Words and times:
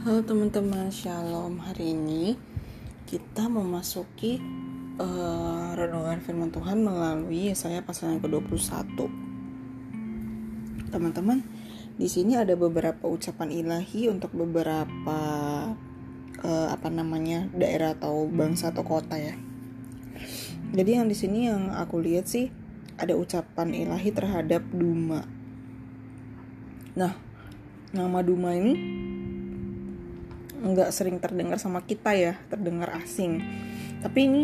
Halo 0.00 0.24
teman-teman, 0.24 0.88
shalom. 0.88 1.60
Hari 1.60 1.92
ini 1.92 2.32
kita 3.04 3.52
memasuki 3.52 4.40
uh, 4.96 5.76
renungan 5.76 6.24
firman 6.24 6.48
Tuhan 6.48 6.80
melalui 6.80 7.52
Yesaya 7.52 7.84
pasal 7.84 8.16
yang 8.16 8.24
ke-21. 8.24 8.96
Teman-teman, 10.88 11.44
di 12.00 12.08
sini 12.08 12.32
ada 12.32 12.56
beberapa 12.56 13.12
ucapan 13.12 13.52
ilahi 13.52 14.08
untuk 14.08 14.32
beberapa 14.32 15.20
uh, 16.48 16.68
apa 16.72 16.88
namanya 16.88 17.52
daerah 17.52 17.92
atau 17.92 18.24
bangsa 18.24 18.72
atau 18.72 18.88
kota 18.88 19.20
ya. 19.20 19.36
Jadi 20.72 20.96
yang 20.96 21.12
di 21.12 21.16
sini 21.20 21.52
yang 21.52 21.76
aku 21.76 22.00
lihat 22.00 22.24
sih 22.24 22.48
ada 22.96 23.12
ucapan 23.20 23.76
ilahi 23.76 24.16
terhadap 24.16 24.64
Duma. 24.72 25.28
Nah, 26.96 27.12
nama 27.92 28.24
Duma 28.24 28.56
ini 28.56 29.09
nggak 30.60 30.92
sering 30.92 31.16
terdengar 31.18 31.56
sama 31.56 31.82
kita 31.84 32.12
ya, 32.12 32.36
terdengar 32.52 32.92
asing. 33.00 33.40
Tapi 34.04 34.18
ini 34.28 34.42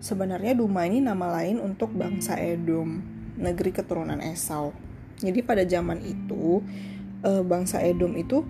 sebenarnya 0.00 0.56
Duma 0.56 0.88
ini 0.88 1.04
nama 1.04 1.28
lain 1.40 1.60
untuk 1.60 1.92
bangsa 1.92 2.40
Edom, 2.40 3.04
negeri 3.36 3.70
keturunan 3.70 4.18
Esau. 4.18 4.72
Jadi 5.20 5.44
pada 5.44 5.62
zaman 5.62 6.02
itu 6.02 6.64
eh, 7.22 7.44
bangsa 7.44 7.84
Edom 7.84 8.16
itu 8.16 8.42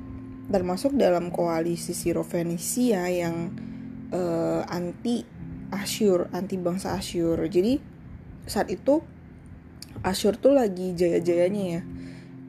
termasuk 0.51 0.99
dalam 0.99 1.31
koalisi 1.31 1.95
Siro-Fenisia 1.95 3.09
yang 3.09 3.55
uh, 4.13 4.61
anti 4.69 5.25
Asyur, 5.73 6.29
anti 6.35 6.61
bangsa 6.61 6.99
Asyur. 6.99 7.41
Jadi 7.49 7.81
saat 8.45 8.69
itu 8.69 9.01
Asyur 10.05 10.37
tuh 10.37 10.53
lagi 10.53 10.93
jaya-jayanya 10.93 11.65
ya 11.79 11.83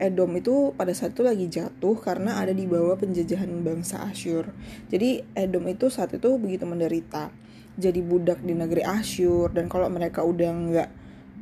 Edom 0.02 0.34
itu 0.34 0.74
pada 0.74 0.90
saat 0.90 1.14
itu 1.14 1.22
lagi 1.22 1.46
jatuh 1.46 1.94
karena 2.02 2.42
ada 2.42 2.50
di 2.50 2.66
bawah 2.66 2.98
penjajahan 2.98 3.46
bangsa 3.62 4.02
Asyur. 4.10 4.50
Jadi 4.90 5.22
Edom 5.38 5.70
itu 5.70 5.86
saat 5.86 6.10
itu 6.14 6.34
begitu 6.34 6.66
menderita. 6.66 7.30
Jadi 7.78 8.02
budak 8.02 8.42
di 8.42 8.58
negeri 8.58 8.82
Asyur 8.82 9.54
dan 9.54 9.70
kalau 9.70 9.86
mereka 9.86 10.26
udah 10.26 10.50
nggak 10.50 10.90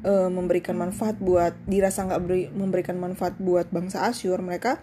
e, 0.04 0.12
memberikan 0.28 0.77
manfaat 0.77 1.16
buat 1.16 1.56
dirasa 1.64 2.04
nggak 2.04 2.52
memberikan 2.52 3.00
manfaat 3.00 3.40
buat 3.40 3.72
bangsa 3.72 4.04
Asyur, 4.08 4.44
mereka 4.44 4.80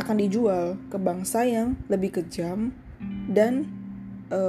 akan 0.00 0.16
dijual 0.18 0.80
ke 0.88 0.96
bangsa 0.96 1.44
yang 1.44 1.76
lebih 1.92 2.20
kejam 2.20 2.72
dan 3.28 3.68
e, 4.32 4.40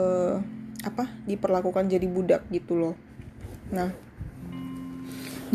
apa 0.85 1.11
diperlakukan 1.27 1.91
jadi 1.91 2.07
budak 2.07 2.47
gitu 2.51 2.79
loh. 2.79 2.95
Nah, 3.73 4.04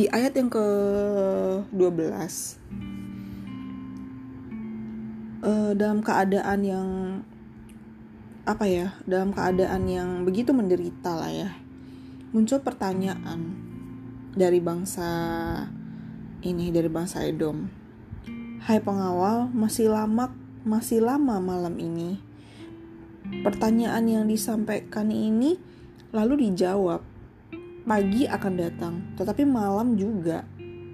di 0.00 0.08
ayat 0.08 0.32
yang 0.32 0.48
ke-12. 0.48 1.76
Uh, 5.44 5.76
dalam 5.76 6.00
keadaan 6.00 6.60
yang 6.64 6.88
apa 8.48 8.64
ya 8.64 8.96
dalam 9.04 9.36
keadaan 9.36 9.84
yang 9.84 10.24
begitu 10.24 10.56
menderita 10.56 11.12
lah 11.12 11.28
ya 11.28 11.52
muncul 12.32 12.60
pertanyaan 12.64 13.52
dari 14.32 14.56
bangsa 14.64 15.04
ini 16.40 16.72
dari 16.72 16.88
bangsa 16.88 17.20
Edom. 17.28 17.68
Hai 18.64 18.80
pengawal 18.80 19.52
masih 19.52 19.92
lama 19.92 20.32
masih 20.64 21.04
lama 21.04 21.36
malam 21.44 21.76
ini. 21.76 22.16
Pertanyaan 23.44 24.08
yang 24.08 24.24
disampaikan 24.24 25.12
ini 25.12 25.60
lalu 26.16 26.48
dijawab 26.48 27.09
pagi 27.84 28.28
akan 28.28 28.52
datang 28.56 28.94
tetapi 29.16 29.42
malam 29.48 29.96
juga. 29.96 30.44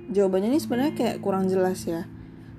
Jawabannya 0.07 0.55
ini 0.55 0.61
sebenarnya 0.63 0.95
kayak 0.95 1.17
kurang 1.19 1.51
jelas 1.51 1.83
ya. 1.87 2.07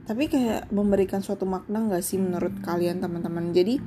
Tapi 0.07 0.31
kayak 0.31 0.71
memberikan 0.71 1.19
suatu 1.19 1.43
makna 1.43 1.83
nggak 1.83 2.03
sih 2.03 2.19
menurut 2.19 2.59
kalian 2.63 3.03
teman-teman? 3.03 3.51
Jadi 3.51 3.79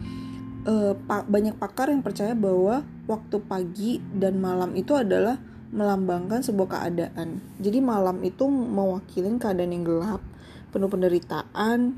uh, 0.69 0.93
pa 0.97 1.25
banyak 1.25 1.57
pakar 1.57 1.89
yang 1.93 2.05
percaya 2.05 2.37
bahwa 2.37 2.85
waktu 3.09 3.37
pagi 3.45 3.93
dan 4.13 4.41
malam 4.41 4.77
itu 4.77 4.97
adalah 4.97 5.41
melambangkan 5.71 6.43
sebuah 6.43 6.69
keadaan. 6.77 7.41
Jadi 7.63 7.79
malam 7.79 8.21
itu 8.27 8.49
mewakili 8.51 9.31
keadaan 9.39 9.71
yang 9.71 9.85
gelap 9.87 10.23
penuh 10.71 10.91
penderitaan 10.91 11.95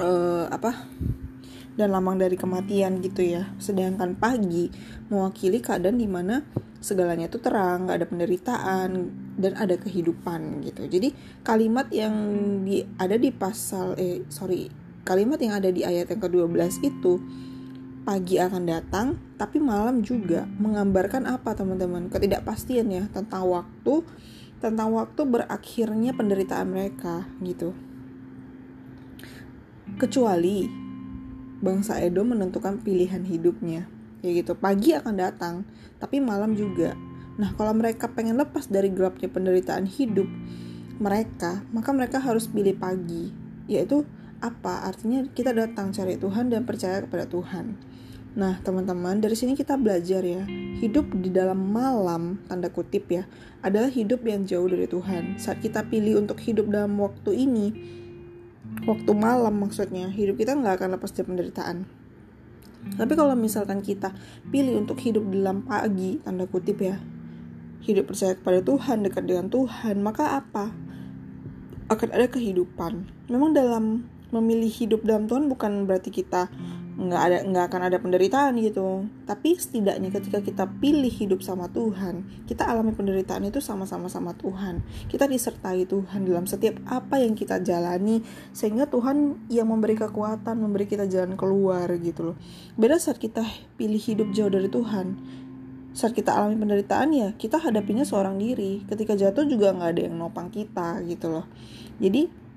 uh, 0.00 0.46
apa 0.48 0.88
dan 1.78 1.94
lambang 1.94 2.18
dari 2.20 2.36
kematian 2.36 3.00
gitu 3.00 3.24
ya. 3.24 3.48
Sedangkan 3.56 4.18
pagi 4.18 4.68
mewakili 5.08 5.62
keadaan 5.62 5.96
di 5.96 6.08
mana 6.10 6.44
segalanya 6.78 7.26
itu 7.26 7.42
terang, 7.42 7.90
gak 7.90 8.02
ada 8.02 8.06
penderitaan 8.06 8.88
dan 9.38 9.52
ada 9.58 9.74
kehidupan 9.74 10.62
gitu. 10.62 10.86
Jadi 10.86 11.14
kalimat 11.42 11.90
yang 11.90 12.14
di 12.62 12.86
ada 12.98 13.18
di 13.18 13.34
pasal 13.34 13.98
eh 13.98 14.22
sorry 14.30 14.70
kalimat 15.02 15.40
yang 15.42 15.58
ada 15.58 15.70
di 15.72 15.82
ayat 15.82 16.12
yang 16.12 16.20
ke-12 16.22 16.84
itu 16.86 17.18
pagi 18.06 18.40
akan 18.40 18.64
datang 18.64 19.06
tapi 19.36 19.60
malam 19.60 20.00
juga 20.00 20.46
menggambarkan 20.58 21.26
apa 21.26 21.54
teman-teman? 21.58 22.08
Ketidakpastian 22.08 22.86
ya 22.94 23.04
tentang 23.10 23.46
waktu 23.50 24.06
tentang 24.58 24.90
waktu 24.94 25.22
berakhirnya 25.22 26.14
penderitaan 26.14 26.68
mereka 26.70 27.26
gitu. 27.42 27.74
Kecuali 29.98 30.66
bangsa 31.58 31.98
Edom 31.98 32.30
menentukan 32.34 32.78
pilihan 32.82 33.26
hidupnya 33.26 33.97
ya 34.22 34.30
gitu 34.34 34.58
pagi 34.58 34.94
akan 34.94 35.14
datang 35.14 35.54
tapi 36.02 36.18
malam 36.18 36.54
juga. 36.54 36.94
Nah 37.38 37.54
kalau 37.54 37.74
mereka 37.74 38.10
pengen 38.10 38.38
lepas 38.38 38.66
dari 38.66 38.90
gelapnya 38.90 39.30
penderitaan 39.30 39.86
hidup 39.86 40.26
mereka 40.98 41.62
maka 41.70 41.90
mereka 41.94 42.18
harus 42.18 42.50
pilih 42.50 42.74
pagi. 42.74 43.30
Yaitu 43.68 44.02
apa? 44.38 44.86
Artinya 44.86 45.26
kita 45.30 45.54
datang 45.54 45.90
cari 45.90 46.18
Tuhan 46.18 46.50
dan 46.50 46.66
percaya 46.66 47.02
kepada 47.02 47.26
Tuhan. 47.26 47.78
Nah 48.38 48.58
teman-teman 48.62 49.18
dari 49.18 49.34
sini 49.34 49.54
kita 49.58 49.78
belajar 49.78 50.22
ya. 50.22 50.42
Hidup 50.78 51.10
di 51.18 51.30
dalam 51.34 51.74
malam 51.74 52.38
tanda 52.46 52.70
kutip 52.70 53.10
ya 53.10 53.26
adalah 53.66 53.90
hidup 53.90 54.22
yang 54.22 54.46
jauh 54.46 54.70
dari 54.70 54.86
Tuhan. 54.86 55.38
Saat 55.42 55.62
kita 55.62 55.86
pilih 55.86 56.22
untuk 56.22 56.38
hidup 56.38 56.70
dalam 56.70 56.94
waktu 57.02 57.34
ini 57.34 57.66
waktu 58.84 59.10
malam 59.16 59.58
maksudnya 59.58 60.12
hidup 60.12 60.38
kita 60.38 60.54
nggak 60.54 60.80
akan 60.80 61.00
lepas 61.00 61.10
dari 61.12 61.26
penderitaan 61.26 61.76
tapi 62.96 63.12
kalau 63.18 63.34
misalkan 63.34 63.84
kita 63.84 64.14
pilih 64.48 64.78
untuk 64.80 64.98
hidup 65.02 65.26
dalam 65.28 65.66
pagi, 65.66 66.22
tanda 66.22 66.48
kutip 66.48 66.80
ya, 66.80 66.96
hidup 67.84 68.10
percaya 68.10 68.34
kepada 68.38 68.64
Tuhan, 68.64 69.04
dekat 69.04 69.24
dengan 69.28 69.46
Tuhan, 69.52 70.00
maka 70.00 70.38
apa? 70.40 70.72
Akan 71.90 72.08
ada 72.12 72.28
kehidupan. 72.30 73.08
Memang 73.28 73.52
dalam 73.52 74.08
memilih 74.28 74.68
hidup 74.68 75.04
dalam 75.08 75.24
Tuhan 75.24 75.48
bukan 75.48 75.88
berarti 75.88 76.12
kita 76.12 76.52
nggak 76.98 77.22
ada 77.22 77.38
nggak 77.46 77.64
akan 77.70 77.82
ada 77.86 77.98
penderitaan 78.02 78.58
gitu. 78.58 79.06
Tapi 79.22 79.54
setidaknya 79.54 80.10
ketika 80.10 80.42
kita 80.42 80.66
pilih 80.82 81.10
hidup 81.10 81.46
sama 81.46 81.70
Tuhan 81.70 82.26
kita 82.50 82.66
alami 82.66 82.90
penderitaan 82.90 83.46
itu 83.46 83.62
sama-sama 83.62 84.10
sama 84.10 84.34
Tuhan. 84.34 84.82
Kita 85.06 85.30
disertai 85.30 85.86
Tuhan 85.86 86.26
dalam 86.26 86.50
setiap 86.50 86.82
apa 86.90 87.22
yang 87.22 87.38
kita 87.38 87.62
jalani 87.62 88.26
sehingga 88.50 88.90
Tuhan 88.90 89.46
yang 89.46 89.70
memberi 89.70 89.94
kekuatan 89.94 90.58
memberi 90.58 90.90
kita 90.90 91.06
jalan 91.06 91.38
keluar 91.38 91.86
gitu 92.02 92.34
loh. 92.34 92.36
Beda 92.74 92.98
saat 92.98 93.22
kita 93.22 93.46
pilih 93.78 94.02
hidup 94.02 94.34
jauh 94.34 94.50
dari 94.50 94.66
Tuhan. 94.66 95.06
Saat 95.94 96.18
kita 96.18 96.34
alami 96.34 96.58
penderitaan 96.58 97.14
ya 97.14 97.28
kita 97.38 97.62
hadapinya 97.62 98.02
seorang 98.02 98.42
diri. 98.42 98.82
Ketika 98.90 99.14
jatuh 99.14 99.46
juga 99.46 99.70
nggak 99.70 99.90
ada 99.94 100.02
yang 100.10 100.18
nopang 100.18 100.50
kita 100.50 100.98
gitu 101.06 101.30
loh. 101.30 101.46
Jadi 102.02 102.47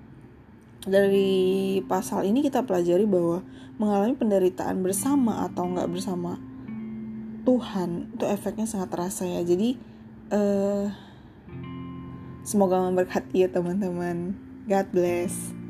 dari 0.85 1.79
pasal 1.85 2.25
ini 2.25 2.41
kita 2.41 2.65
pelajari 2.65 3.05
bahwa 3.05 3.45
mengalami 3.77 4.17
penderitaan 4.17 4.81
bersama 4.81 5.45
atau 5.45 5.69
nggak 5.69 5.89
bersama 5.89 6.41
Tuhan 7.41 8.13
itu 8.13 8.25
efeknya 8.25 8.69
sangat 8.69 8.93
terasa 8.93 9.25
ya. 9.25 9.41
Jadi 9.41 9.77
uh, 10.29 10.89
semoga 12.45 12.81
memberkati 12.81 13.45
ya 13.45 13.49
teman-teman. 13.49 14.37
God 14.69 14.87
bless 14.93 15.60